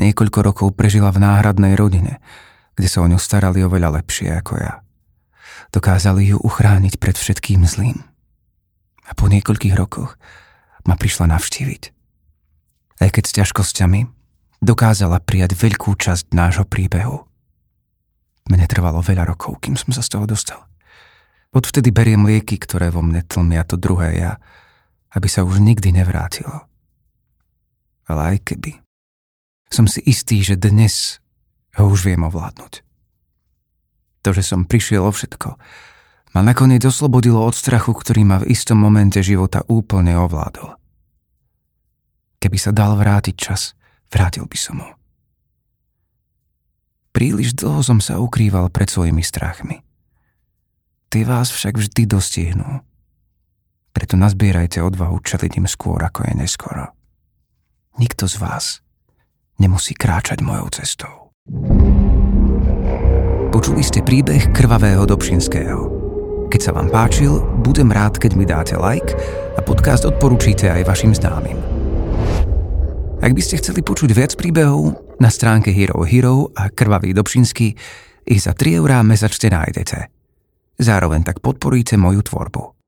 Niekoľko 0.00 0.38
rokov 0.40 0.68
prežila 0.72 1.12
v 1.12 1.20
náhradnej 1.20 1.76
rodine, 1.76 2.24
kde 2.72 2.88
sa 2.88 3.04
o 3.04 3.06
ňu 3.06 3.20
starali 3.20 3.60
oveľa 3.60 4.00
lepšie 4.00 4.32
ako 4.32 4.56
ja. 4.56 4.80
Dokázali 5.76 6.32
ju 6.32 6.40
uchrániť 6.40 6.96
pred 6.96 7.20
všetkým 7.20 7.68
zlým. 7.68 8.00
A 9.04 9.12
po 9.12 9.28
niekoľkých 9.28 9.76
rokoch 9.76 10.16
ma 10.88 10.96
prišla 10.96 11.28
navštíviť. 11.36 11.92
aj 13.00 13.10
keď 13.12 13.24
s 13.28 13.36
ťažkosťami, 13.44 14.00
dokázala 14.64 15.20
prijať 15.20 15.56
veľkú 15.56 15.92
časť 15.96 16.32
nášho 16.32 16.64
príbehu. 16.64 17.24
Mne 18.48 18.66
trvalo 18.68 19.04
veľa 19.04 19.28
rokov, 19.28 19.60
kým 19.60 19.76
som 19.76 19.92
sa 19.92 20.00
z 20.00 20.16
toho 20.16 20.24
dostal. 20.24 20.64
Odvtedy 21.52 21.92
beriem 21.92 22.24
lieky, 22.24 22.56
ktoré 22.56 22.88
vo 22.88 23.04
mne 23.04 23.20
tlmia 23.24 23.64
to 23.68 23.76
druhé 23.76 24.20
ja, 24.20 24.32
aby 25.12 25.28
sa 25.28 25.44
už 25.44 25.60
nikdy 25.60 25.92
nevrátilo. 25.92 26.64
Ale 28.08 28.36
aj 28.36 28.38
keby. 28.48 28.80
Som 29.70 29.86
si 29.86 30.02
istý, 30.02 30.42
že 30.42 30.58
dnes 30.58 31.22
ho 31.78 31.86
už 31.86 32.02
viem 32.02 32.26
ovládnuť. 32.26 32.82
To, 34.26 34.30
že 34.34 34.42
som 34.42 34.66
prišiel 34.66 35.06
o 35.06 35.14
všetko, 35.14 35.54
ma 36.34 36.40
nakoniec 36.42 36.82
oslobodilo 36.82 37.40
od 37.40 37.54
strachu, 37.54 37.94
ktorý 37.94 38.22
ma 38.26 38.36
v 38.42 38.50
istom 38.50 38.82
momente 38.82 39.22
života 39.22 39.62
úplne 39.70 40.18
ovládol. 40.18 40.74
Keby 42.42 42.58
sa 42.58 42.74
dal 42.74 42.98
vrátiť 42.98 43.36
čas, 43.38 43.78
vrátil 44.10 44.44
by 44.44 44.58
som 44.58 44.76
ho. 44.82 44.90
Príliš 47.14 47.54
dlho 47.54 47.82
som 47.82 47.98
sa 48.02 48.18
ukrýval 48.18 48.70
pred 48.70 48.90
svojimi 48.90 49.22
strachmi. 49.22 49.82
Ty 51.10 51.26
vás 51.26 51.50
však 51.50 51.78
vždy 51.78 52.06
dostihnú. 52.06 52.86
Preto 53.90 54.14
nazbierajte 54.14 54.78
odvahu 54.78 55.18
čeliť 55.18 55.58
im 55.58 55.66
skôr, 55.66 55.98
ako 55.98 56.22
je 56.30 56.32
neskoro. 56.38 56.94
Nikto 57.98 58.30
z 58.30 58.36
vás 58.38 58.66
nemusí 59.60 59.92
kráčať 59.92 60.40
mojou 60.40 60.72
cestou. 60.72 61.36
Počuli 63.52 63.84
ste 63.84 64.00
príbeh 64.00 64.56
krvavého 64.56 65.04
Dobšinského. 65.04 66.00
Keď 66.48 66.60
sa 66.64 66.72
vám 66.74 66.88
páčil, 66.88 67.44
budem 67.62 67.92
rád, 67.92 68.18
keď 68.18 68.32
mi 68.34 68.48
dáte 68.48 68.74
like 68.74 69.14
a 69.54 69.60
podcast 69.62 70.08
odporúčite 70.08 70.66
aj 70.66 70.88
vašim 70.88 71.12
známym. 71.12 71.60
Ak 73.20 73.36
by 73.36 73.42
ste 73.44 73.60
chceli 73.60 73.84
počuť 73.84 74.10
viac 74.16 74.32
príbehov, 74.32 74.96
na 75.20 75.28
stránke 75.28 75.68
Hero 75.68 76.00
Hero 76.08 76.48
a 76.56 76.72
Krvavý 76.72 77.12
Dobšinský 77.12 77.76
ich 78.24 78.40
za 78.40 78.56
3 78.56 78.80
eurá 78.80 79.04
mesačne 79.04 79.52
nájdete. 79.52 80.08
Zároveň 80.80 81.28
tak 81.28 81.44
podporíte 81.44 82.00
moju 82.00 82.24
tvorbu. 82.24 82.79